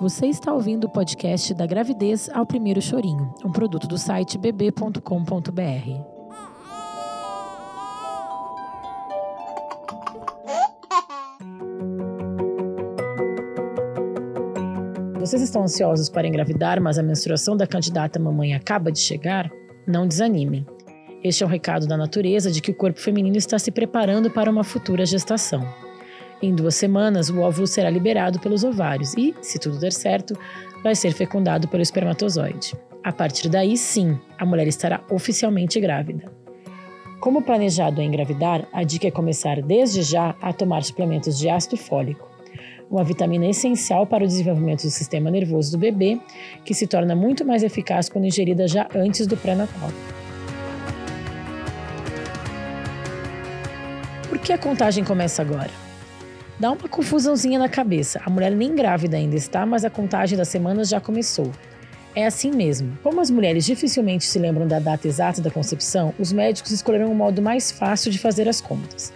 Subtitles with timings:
[0.00, 5.00] Você está ouvindo o podcast da gravidez ao primeiro chorinho, um produto do site bb.com.br.
[15.18, 19.50] Vocês estão ansiosos para engravidar, mas a menstruação da candidata mamãe acaba de chegar?
[19.86, 20.64] Não desanimem.
[21.22, 24.50] Este é um recado da natureza de que o corpo feminino está se preparando para
[24.50, 25.89] uma futura gestação.
[26.42, 30.34] Em duas semanas, o óvulo será liberado pelos ovários e, se tudo der certo,
[30.82, 32.74] vai ser fecundado pelo espermatozoide.
[33.04, 36.32] A partir daí, sim, a mulher estará oficialmente grávida.
[37.20, 41.76] Como planejado é engravidar, a dica é começar desde já a tomar suplementos de ácido
[41.76, 42.26] fólico,
[42.90, 46.18] uma vitamina essencial para o desenvolvimento do sistema nervoso do bebê,
[46.64, 49.90] que se torna muito mais eficaz quando ingerida já antes do pré-natal.
[54.26, 55.89] Por que a contagem começa agora?
[56.60, 58.20] Dá uma confusãozinha na cabeça.
[58.22, 61.50] A mulher nem grávida ainda está, mas a contagem das semanas já começou.
[62.14, 62.98] É assim mesmo.
[63.02, 67.14] Como as mulheres dificilmente se lembram da data exata da concepção, os médicos escolheram um
[67.14, 69.10] modo mais fácil de fazer as contas.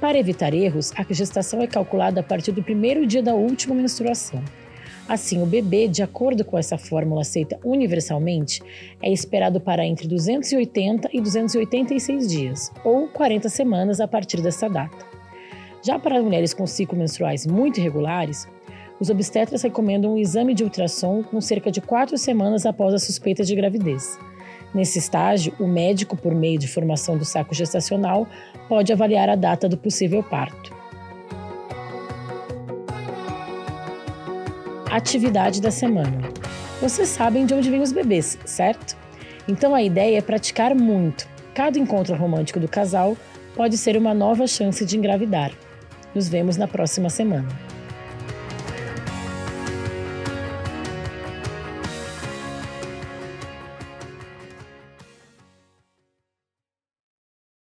[0.00, 4.42] Para evitar erros, a gestação é calculada a partir do primeiro dia da última menstruação.
[5.08, 8.60] Assim, o bebê, de acordo com essa fórmula aceita universalmente,
[9.00, 15.09] é esperado para entre 280 e 286 dias, ou 40 semanas a partir dessa data.
[15.82, 18.46] Já para mulheres com ciclos menstruais muito irregulares,
[19.00, 23.42] os obstetras recomendam um exame de ultrassom com cerca de quatro semanas após a suspeita
[23.42, 24.18] de gravidez.
[24.74, 28.26] Nesse estágio, o médico, por meio de formação do saco gestacional,
[28.68, 30.78] pode avaliar a data do possível parto.
[34.90, 36.20] Atividade da semana.
[36.80, 38.96] Vocês sabem de onde vêm os bebês, certo?
[39.48, 41.26] Então a ideia é praticar muito.
[41.54, 43.16] Cada encontro romântico do casal
[43.56, 45.52] pode ser uma nova chance de engravidar.
[46.14, 47.48] Nos vemos na próxima semana.